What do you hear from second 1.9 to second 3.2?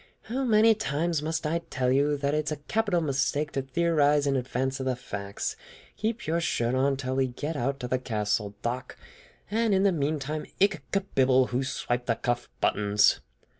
you that it is a capital